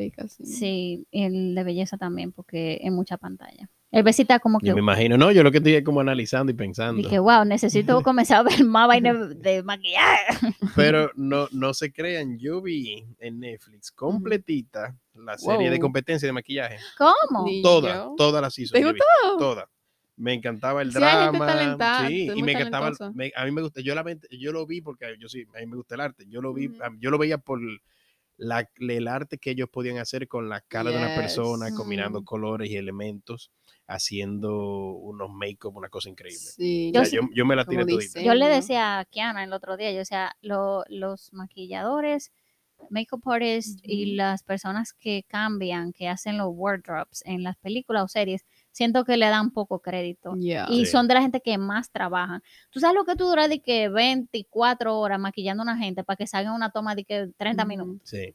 [0.01, 0.45] fake así.
[0.47, 3.69] Sí, y el de belleza también, porque es mucha pantalla.
[3.91, 6.53] El besita como que, Yo me imagino, no, yo lo que estoy es como analizando
[6.53, 7.03] y pensando.
[7.03, 10.25] dije, wow, necesito comenzar a ver más vaina de maquillaje.
[10.77, 16.33] Pero no, no se crean, yo vi en Netflix completita la serie de competencia de
[16.33, 16.77] maquillaje.
[16.97, 17.45] ¿Cómo?
[17.45, 18.15] Ni Toda, yo.
[18.17, 18.81] toda la season.
[18.81, 19.05] ¿Te gustó?
[19.39, 19.69] Toda.
[20.17, 21.47] Me encantaba el Sí, hay gente drama.
[21.47, 22.93] talentada, sí, y me encantaba.
[23.15, 23.81] me- a mí me gusta.
[23.81, 26.27] Yo, la, yo lo vi porque yo sí, a mí me gusta el arte.
[26.29, 27.59] Yo lo vi, yo lo veía por
[28.41, 31.77] la, el arte que ellos podían hacer con la cara de una persona, Yes.
[31.77, 32.25] combinando Mm.
[32.25, 33.51] colores y elementos,
[33.87, 34.57] haciendo
[34.95, 36.39] unos make-up, una cosa increíble.
[36.39, 38.23] Sí, O sea, Yo sí- yo, yo me la tiré todita.
[38.23, 42.33] Yo le decía a Kiana el otro día, yo decía, lo- los maquilladores,
[42.89, 44.17] makeup artists y Ujú.
[44.17, 49.17] las personas que cambian, que hacen los wardrobes en las películas o series, siento que
[49.17, 50.35] le dan poco crédito.
[50.37, 50.67] Yeah.
[50.71, 50.93] Y Sí.
[50.93, 52.43] son de la gente que más trabajan.
[52.71, 56.17] Tú sabes lo que tú duras de que 24 horas maquillando a una gente para
[56.17, 57.69] que salga una toma de que 30 Ujú.
[57.69, 58.09] minutos.
[58.09, 58.35] Sí.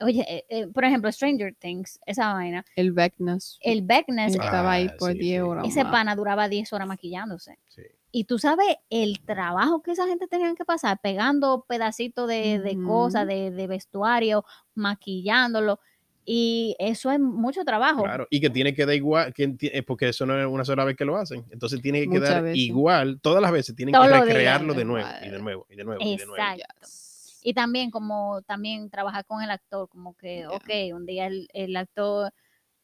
[0.00, 2.64] Oye, eh, eh, por ejemplo, Stranger Things, esa vaina.
[2.74, 3.58] El Beckness.
[3.60, 5.48] El Beckness, Ah, Estaba ahí por sí, 10 sí.
[5.48, 5.68] horas.
[5.68, 5.92] ese más.
[5.92, 7.58] pana duraba 10 horas maquillándose.
[7.68, 7.82] sí.
[8.14, 12.76] Y tú sabes el trabajo que esa gente tenía que pasar, pegando pedacitos de, de
[12.82, 15.80] cosas, de, de vestuario, maquillándolo.
[16.24, 18.04] Y eso es mucho trabajo.
[18.04, 20.84] Claro, y que tiene que dar igual, que eh, porque eso no es una sola
[20.84, 21.44] vez que lo hacen.
[21.50, 22.58] Entonces tiene que Muchas quedar veces.
[22.58, 24.24] igual, todas las veces tienen Todos que días.
[24.26, 26.36] recrearlo de nuevo, y de nuevo, y de nuevo, y de nuevo.
[26.42, 26.64] Exacto.
[26.80, 27.40] Yes.
[27.44, 30.50] Y también como también trabajar con el actor, como que, Yeah.
[30.50, 32.32] ok, un día el, el actor,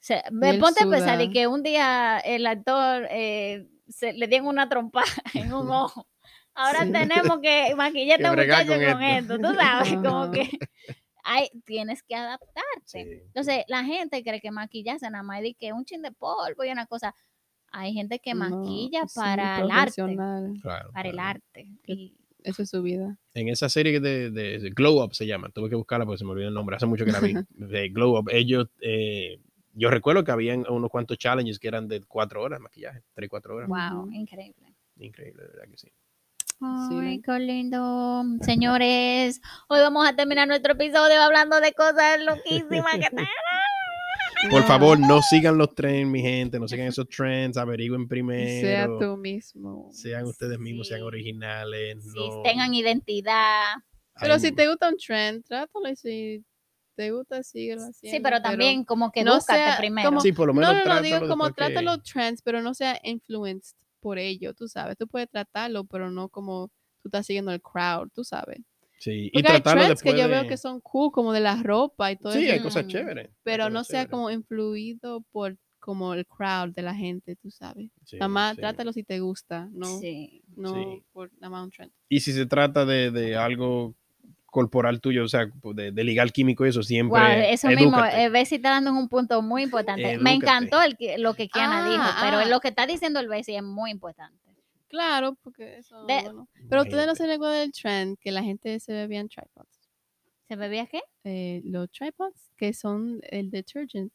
[0.01, 1.33] se, me él ponte a pensar de suda.
[1.33, 6.09] que un día el actor eh, se, le dieron una trompa en un ojo.
[6.55, 6.91] Ahora Sí.
[6.91, 9.35] tenemos que maquillar a este muchacho con con, esto.
[9.37, 10.51] esto, tú sabes, como que
[11.31, 12.63] hay, tienes que adaptarte.
[12.87, 16.65] Sí, Entonces, la gente cree que maquillarse nada más de que un chin de polvo
[16.65, 17.15] y una cosa.
[17.71, 20.17] Hay gente que No, maquilla sí, para el arte,
[20.63, 21.29] claro, para el claro.
[21.55, 21.69] arte.
[21.87, 23.19] Y Eso es su vida.
[23.35, 26.25] En esa serie de, de- de Glow Up se llama, tuve que buscarla porque se
[26.25, 27.35] me olvidó el nombre, hace mucho que la vi.
[27.51, 29.39] de Glow Up, ellos, eh,
[29.75, 33.29] yo recuerdo que habían unos cuantos challenges que eran de cuatro horas de maquillaje, tres,
[33.29, 33.69] cuatro horas.
[33.69, 34.75] wow, increíble.
[34.97, 35.89] Increíble, de verdad que sí.
[36.61, 38.25] Ay, qué lindo.
[38.43, 43.27] Señores, hoy vamos a terminar nuestro episodio hablando de cosas loquísimas que están.
[44.51, 48.99] Por favor, no sigan los trends, mi gente, no sigan esos trends, averigüen Sea primero.
[48.99, 49.89] tú mismo.
[49.93, 51.05] Sean ustedes mismos, sean Sí.
[51.07, 52.05] originales.
[52.07, 53.75] No- tengan identidad.
[54.21, 56.45] Pero si te gusta un trend, trátalo y si
[56.97, 58.17] te gusta, síguelo haciendo.
[58.17, 60.09] Sí, pero también como que no sea primero.
[60.09, 62.61] como- Sí, por lo menos No, no, no, digo como que- trata los trends, pero
[62.63, 64.97] no sea influenced por ello, tú sabes.
[64.97, 66.69] Tú puedes tratarlo, pero no como
[67.03, 68.59] tú estás siguiendo el crowd, tú sabes.
[68.99, 71.41] Sí, y Porque hay tratarlo trends que yo veo de- que son cool, como de
[71.41, 72.53] la ropa y todo Sí, eso.
[72.55, 73.27] hay cosas Mm, chéveres.
[73.29, 74.11] hay pero cosas no sea chéveres.
[74.11, 77.91] como influido por como el crowd de la gente, tú sabes.
[78.05, 78.61] Sí, nada más sí.
[78.61, 80.43] trátalo si te gusta, no, Sí.
[80.57, 81.05] no Sí.
[81.13, 81.93] por nada más un trend.
[82.09, 83.95] Y si se trata de, de algo
[84.51, 87.21] corporal tuyo, o sea, de, de ligar químico y eso, siempre.
[87.21, 90.19] Wow, eso mismo, eh, Bessie está dando un punto muy importante.
[90.19, 92.45] Me encantó el lo que Kiana Ah, dijo, pero ah.
[92.47, 94.39] lo que está diciendo el Bessie es muy importante.
[94.89, 96.49] Claro, porque eso De- bueno.
[96.71, 99.91] Pero ustedes no se recuerdan del trend que la gente se bebía en tripods.
[100.49, 101.03] ¿Se bebía qué?
[101.25, 104.13] Eh, los tripods, que son el detergent.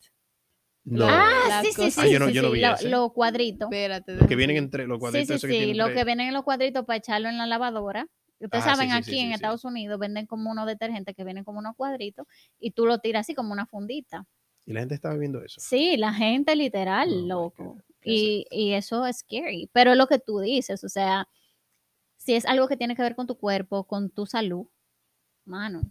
[0.84, 1.06] No.
[1.08, 2.08] Ah, sí, sí, cosa- sí.
[2.08, 2.89] Ah, yo no- sí, yo no sí, vi lo- ese.
[2.89, 3.67] Los cuadritos.
[3.72, 4.15] Espérate.
[4.15, 5.98] Los que vienen entre los Sí, cuadritos sí, sí, tienen lo tres.
[5.98, 8.08] que vienen en los cuadritos para echarlo en la lavadora.
[8.39, 9.34] Ustedes Ah, sí, saben, sí, aquí sí, en sí, sí.
[9.36, 12.28] Estados Unidos venden como unos detergentes que vienen como unos cuadritos
[12.60, 14.26] y tú lo tiras así como una fundita.
[14.65, 15.60] Y la gente estaba viendo eso.
[15.62, 17.78] Sí, la gente literal, Oh loco.
[18.04, 19.69] Y, y eso es scary.
[19.72, 21.28] Pero es lo que tú dices, o sea,
[22.17, 24.67] si es algo que tiene que ver con tu cuerpo, con tu salud,
[25.46, 25.82] mano,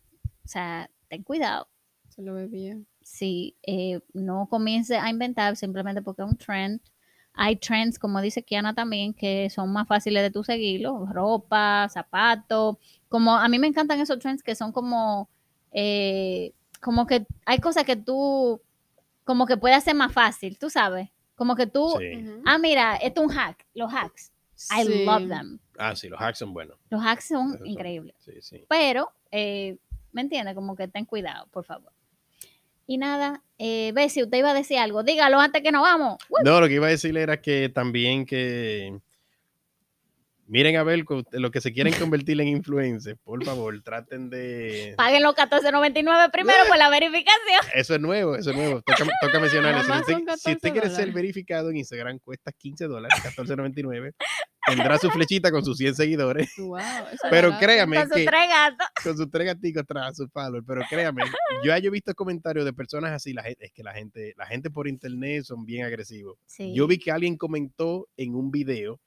[0.45, 1.69] o sea, ten cuidado.
[2.09, 2.79] Se lo bebía.
[3.01, 6.81] Si eh, no comiences a inventar simplemente porque es un trend.
[7.35, 11.07] Hay trends, como dice Kiana también, que son más fáciles de tú seguirlo.
[11.07, 12.77] Ropa, zapatos.
[13.09, 15.29] Como a mí me encantan esos trends que son como,
[15.73, 18.61] eh, como que hay cosas que tú,
[19.25, 21.09] como que puede hacer más fácil, tú sabes.
[21.35, 22.25] Como que tú, Sí.
[22.45, 24.31] Ah, mira, esto es un hack, los hacks.
[24.71, 25.59] I love them.
[25.79, 26.77] Ah, sí, los hacks son buenos.
[26.91, 28.15] Los hacks son son- increíbles.
[28.19, 28.65] Sí, sí.
[28.69, 29.79] Pero, eh,
[30.13, 30.55] ¿me entiendes?
[30.55, 31.93] Como que ten cuidado, por favor.
[32.87, 35.03] Y nada, eh, Bessie, usted iba a decir algo.
[35.03, 36.19] Dígalo antes que nos vamos.
[36.45, 38.99] No, lo que iba a decirle era que también que
[40.47, 44.95] miren a ver co- lo que se quieren convertir en influencers, por favor, traten de
[44.99, 47.61] Paguen los 14.99 primero por la verificación.
[47.75, 48.83] eso es nuevo, eso es nuevo.
[48.83, 49.83] Toca, toca mencionarlo.
[49.83, 54.13] Si usted, si usted 14 quiere ser verificado en Instagram, cuesta 15 dólares, 14.99.
[54.67, 56.51] Tendrá su flechita con sus 100 seguidores.
[56.59, 56.79] Wow,
[57.31, 57.67] Pero barato.
[57.67, 58.87] créame Con sus tres gatos.
[59.03, 60.65] con sus tres gaticos atrás, sus followers.
[60.67, 61.23] Pero créame,
[61.65, 63.33] yo he visto comentarios de personas así.
[63.33, 66.39] La gente, es que la gente, la gente por internet son bien agresivos.
[66.47, 66.73] Sí.
[66.75, 69.01] Yo vi que alguien comentó en un video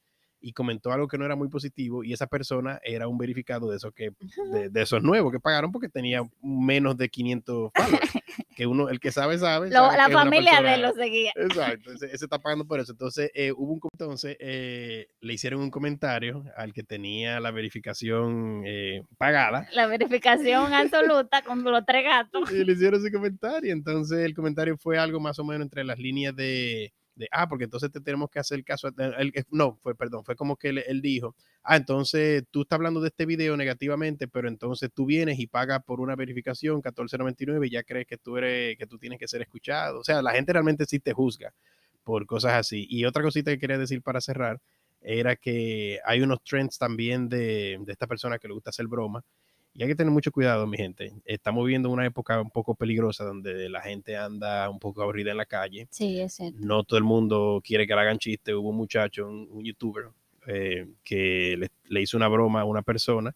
[0.47, 3.77] y comentó algo que no era muy positivo y esa persona era un verificado de
[3.77, 4.11] esos que
[4.53, 8.11] de, de esos nuevos que pagaron porque tenía menos de 500 followers.
[8.55, 11.31] que uno el que sabe sabe, Lo- sabe la familia de persona- él lo seguía.
[11.35, 12.91] Exacto, ese, ese está pagando por eso.
[12.91, 18.63] Entonces, eh, hubo un entonces eh, le hicieron un comentario al que tenía la verificación
[18.65, 22.51] eh, pagada La verificación absoluta con los tres gatos.
[22.51, 23.73] y le hicieron ese comentario.
[23.73, 27.65] Entonces, el comentario fue algo más o menos entre las líneas de, de ah, porque
[27.65, 28.89] entonces te tenemos que hacer caso.
[28.97, 33.01] el- no, fue, perdón, fue como que él, él dijo, ah, entonces tú estás hablando
[33.01, 37.71] de este video negativamente, pero entonces tú vienes y pagas por una verificación 14.99 y
[37.71, 39.99] ya crees que tú eres, que tú tienes que ser escuchado.
[39.99, 41.53] O sea, la gente realmente sí te juzga
[42.03, 42.85] por cosas así.
[42.89, 44.59] Y otra cosita que quería decir para cerrar
[45.01, 49.23] era que hay unos trends también de, de esta persona que le gusta hacer broma.
[49.77, 51.11] Y hay que tener mucho cuidado, mi gente.
[51.25, 55.37] Estamos viviendo una época un poco peligrosa donde la gente anda un poco aburrida en
[55.37, 55.87] la calle.
[55.91, 56.57] Sí, es cierto.
[56.61, 58.55] No todo el mundo quiere que le hagan chiste.
[58.55, 60.05] Hubo un muchacho, un, un youtuber,
[60.47, 63.35] eh, que le, le hizo una broma a una persona.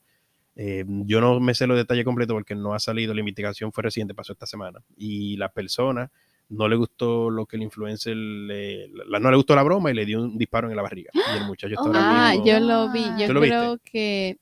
[0.56, 3.14] Eh, yo no me sé los detalles completos porque no ha salido.
[3.14, 4.80] La investigación fue reciente, pasó esta semana.
[4.96, 6.10] Y la persona
[6.48, 9.94] no le gustó lo que el influencer le, la- no le gustó la broma y
[9.94, 11.12] le dio un disparo en la barriga.
[11.14, 12.00] Y el muchacho está ahora
[12.30, 13.04] Ah, mismo- yo lo vi.
[13.20, 13.58] Yo ¿Tú lo viste?
[13.58, 14.38] creo que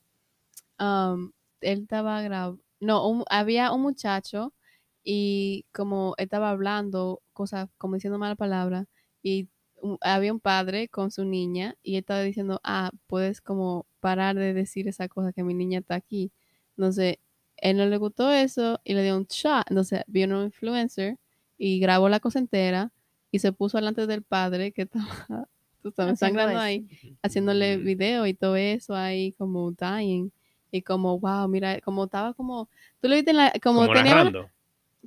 [0.78, 2.60] um, él estaba grabando.
[2.80, 4.52] No, un- había un muchacho
[5.04, 8.86] y como estaba hablando cosas, como diciendo mala palabra,
[9.22, 9.48] y
[9.80, 14.36] un- había un padre con su niña y él estaba diciendo, ah, puedes como parar
[14.36, 16.32] de decir esa cosa que mi niña está aquí.
[16.76, 17.16] Entonces,
[17.56, 19.64] él no le gustó eso y le dio un shot.
[19.70, 21.16] Entonces, vino un influencer
[21.56, 22.92] y grabó la cosa entera
[23.30, 24.82] y se puso delante del padre que
[25.32, 25.48] estaba,
[25.82, 26.86] tú sabes, Haciendo sangrando ahí
[27.22, 30.30] haciéndole video y todo eso ahí como dying
[30.70, 32.68] y como wow mira como estaba como
[33.00, 34.52] tú lo viste en la como, como tenía, una-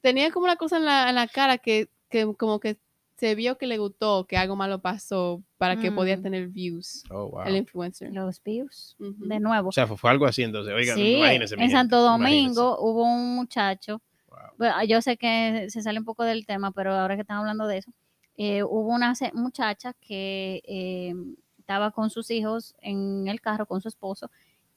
[0.02, 2.78] tenía como una cosa en la, en la cara que, que como que
[3.18, 6.22] se vio que le gustó que algo malo pasó para que podía Mm.
[6.24, 7.44] tener views Oh, wow.
[7.44, 8.96] el influencer Los views.
[9.00, 9.28] Ujú.
[9.28, 9.70] De nuevo.
[9.70, 10.74] O sea, fue, fue algo así entonces.
[10.74, 11.54] Oigan, sí, imagínense.
[11.60, 12.56] en Santo imagínense.
[12.60, 14.02] Domingo hubo un muchacho.
[14.28, 14.38] Wow.
[14.58, 17.68] Bueno, yo sé que se sale un poco del tema, pero ahora que están hablando
[17.68, 17.92] de eso,
[18.38, 21.14] eh, hubo una muchacha que eh,
[21.60, 24.32] estaba con sus hijos en el carro con su esposo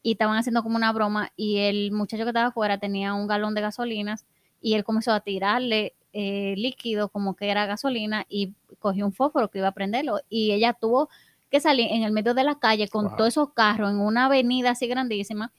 [0.04, 3.54] y estaban haciendo como una broma y el muchacho que estaba afuera tenía un galón
[3.56, 4.26] de gasolinas
[4.60, 9.50] y él comenzó a tirarle eh, líquido como que era gasolina y cogió un fósforo
[9.50, 11.08] que iba a prenderlo y ella tuvo
[11.50, 13.16] que salir en el medio de la calle con Wow.
[13.16, 15.50] todos esos carros en una avenida así grandísima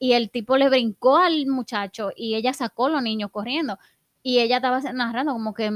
[0.00, 3.78] y el tipo le brincó al muchacho y ella sacó a los niños corriendo
[4.24, 5.70] y ella estaba narrando como que,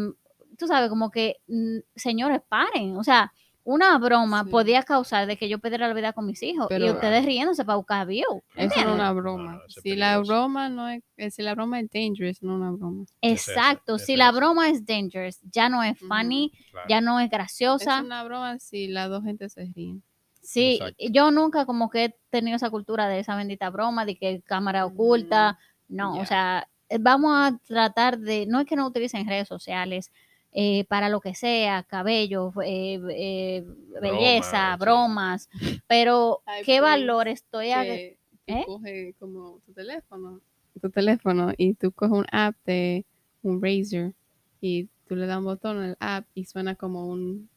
[0.58, 3.32] tú sabes, como que, mm, señores, paren, o sea,
[3.70, 4.50] una broma Sí.
[4.50, 7.76] podía causar de que yo perdiera la vida con mis hijos y ustedes riéndose para
[7.76, 8.42] buscar view.
[8.56, 11.54] eso no es una No, broma no, si la broma no es eh, si la
[11.54, 14.86] broma es dangerous no es una broma Es eso, Exacto, es si la broma es
[14.86, 16.86] dangerous, ya no es funny, Claro.
[16.88, 17.98] ya no es graciosa.
[17.98, 20.02] es una broma si las dos gente se ríen
[20.40, 21.04] Sí, Exacto.
[21.10, 24.86] yo nunca como que he tenido esa cultura de esa bendita broma, de que cámara
[24.86, 26.22] oculta, no, ya.
[26.22, 30.10] o sea, eh, vamos a tratar de, no es que no utilicen redes sociales
[30.60, 33.64] eh, para lo que sea, cabello, eh, eh,
[34.02, 37.82] belleza, Bromas, bromas, pero Ay, ¿qué please, valor estoy a...
[37.84, 38.18] que
[38.48, 39.14] ¿Eh?
[39.20, 40.40] como tu teléfono,
[40.80, 43.04] tu teléfono y tú coges un app de
[43.42, 44.14] un Razer
[44.60, 47.48] y tú le das un botón al app y suena como un...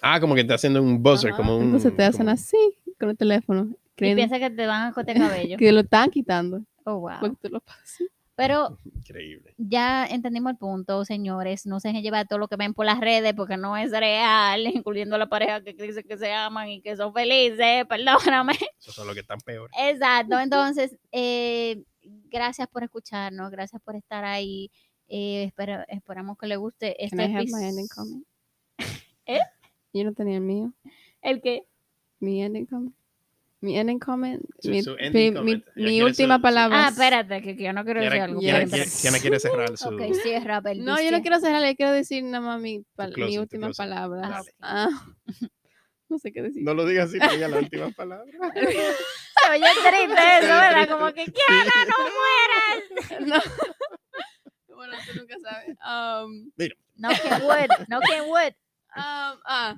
[0.00, 1.64] Ah, como que está haciendo un buzzer, Ajá, como un.
[1.64, 2.56] Entonces te hacen como- así
[2.98, 5.58] con el teléfono, Y piensa que te van a cortar cabello.
[5.58, 6.62] que lo están quitando.
[6.84, 7.16] Oh, wow.
[7.20, 8.02] Porque tú lo pasas.
[8.36, 9.54] Pero Increíble.
[9.56, 11.66] ya entendimos el punto, señores.
[11.66, 14.66] No se dejen llevar todo lo que ven por las redes porque no es real,
[14.74, 17.84] incluyendo la pareja que dicen que se aman y que son felices.
[17.88, 18.52] Perdóname.
[18.78, 19.74] Esos son los que están peores.
[19.78, 20.38] Exacto.
[20.38, 24.70] Entonces, eh, gracias por escucharnos, gracias por estar ahí.
[25.08, 27.86] Eh, espero- esperamos que les guste este episodio.
[29.26, 29.38] ¿Eh?
[29.92, 30.72] Yo no tenía el mío.
[31.22, 31.62] ¿El qué?
[32.20, 32.94] Mi ending comment.
[33.66, 34.40] Mi ending comment.
[34.60, 35.64] Su- mi su mi- ending mi- comment.
[35.74, 36.84] mi quiere última su- palabra.
[36.84, 38.40] Ah, es- espérate, que, que yo no quiero decir algo.
[38.40, 38.70] Espérate.
[38.70, 39.88] Tiana- Tiana quiere cerrar su.
[39.88, 43.34] Ok, cierra, No, yo no quiero cerrar, le quiero decir nada más mi, pal- mi
[43.34, 44.20] tu última palabra.
[44.28, 44.54] Dale.
[44.60, 44.88] Ah,
[46.08, 46.62] no sé qué decir.
[46.62, 48.24] No lo digas así, pero diga la última palabra.
[48.54, 50.88] Se oye triste eso, ¿verdad?
[50.88, 53.44] Como que Kiana, no mueras.
[53.46, 54.74] No.
[54.76, 55.76] bueno, tú nunca sabes.
[55.84, 56.50] Um,
[56.96, 58.52] No can wood, no can wood.
[58.96, 59.76] um, ah,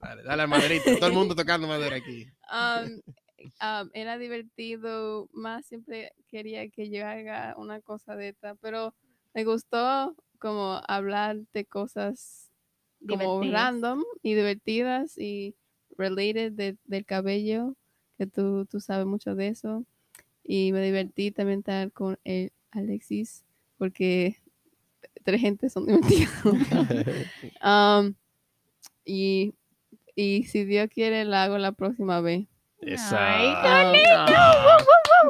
[0.00, 0.96] Dale, dale al maderito.
[0.96, 2.26] Todo el mundo tocando madera aquí.
[2.50, 3.00] um,
[3.60, 5.28] um, era divertido.
[5.32, 8.94] Más siempre quería que yo haga una cosa de esta, pero
[9.34, 12.50] me gustó como hablar de cosas
[13.08, 13.52] como Divertidas.
[13.52, 15.54] random y divertidas y
[15.96, 17.76] related de- del cabello,
[18.18, 19.84] que tú, tú sabes mucho de eso.
[20.44, 23.44] Y me divertí también estar con el Alexis,
[23.78, 24.36] porque
[25.24, 26.30] tres gente son divertidos.
[27.64, 28.14] Um,
[29.04, 29.54] y,
[30.14, 32.46] y si Dios quiere, la hago la próxima vez.
[32.82, 33.68] Exacto.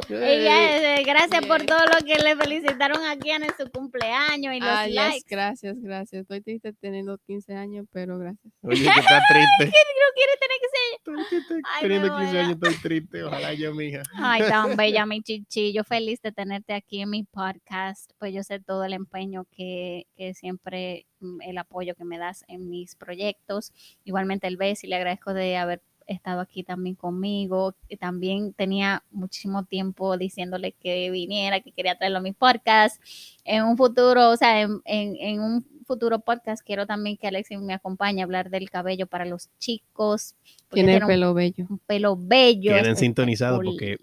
[0.09, 4.69] Ella, eh, gracias por todo lo que le felicitaron aquí en su cumpleaños y los
[4.69, 5.25] Ah, yes, likes.
[5.29, 6.21] gracias, gracias.
[6.23, 8.51] Estoy triste teniendo 15 años, pero gracias.
[8.63, 8.87] Oye, que
[9.19, 9.65] está triste.
[9.65, 10.97] No quiere tener que ser.
[10.97, 11.53] Estoy triste.
[11.75, 13.23] Ay, Teniendo me 15 voy a- años estoy triste.
[13.23, 14.01] Ojalá yo, mija.
[14.15, 15.73] Ay, tan bella mi chichi.
[15.73, 18.11] Yo feliz de tenerte aquí en mi podcast.
[18.17, 22.43] Pues yo sé todo el empeño que, que siempre, mm, el apoyo que me das
[22.47, 23.71] en mis proyectos.
[24.05, 27.75] Igualmente el beso y le agradezco de haber estado aquí también conmigo.
[27.89, 33.01] Y también tenía muchísimo tiempo diciéndole que viniera, que quería traerlo a mi podcast.
[33.43, 37.59] En un futuro, o sea, en, en- en un futuro podcast quiero también que Alexis
[37.59, 40.35] me acompañe a hablar del cabello para los chicos.
[40.71, 41.65] Tiene el un- pelo bello.
[41.69, 42.71] un pelo bello.
[42.73, 43.97] Queden sintonizados porque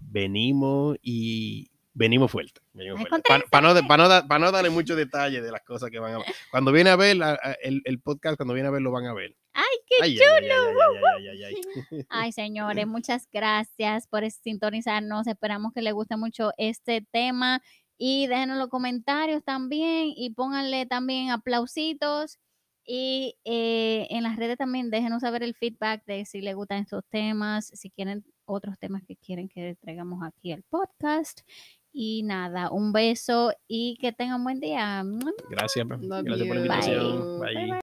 [0.00, 2.60] venimos y venimos fuerte.
[2.72, 3.22] Fuerte.
[3.28, 5.98] Pa- Para no, pa no, da- pa no darle muchos detalles de las cosas que
[5.98, 6.26] van a ver.
[6.50, 9.14] Cuando viene a ver a- el, el podcast, cuando viene a ver, lo van a
[9.14, 9.34] ver.
[9.52, 12.04] Ay, qué Ay, chulo.
[12.08, 15.26] Ay, señores, muchas gracias por sintonizarnos.
[15.28, 17.62] Esperamos que les guste mucho este tema
[17.96, 22.38] y déjenos los comentarios también y pónganle también aplausitos.
[22.86, 27.02] Y eh, en las redes también déjenos saber el feedback de si les gustan estos
[27.08, 31.40] temas, si quieren otros temas que quieren que traigamos aquí al podcast.
[31.96, 35.04] Y nada, un beso y que tengan buen día.
[35.48, 37.40] Gracias, Love gracias por la invitación.
[37.40, 37.54] Bye.
[37.54, 37.72] Bye.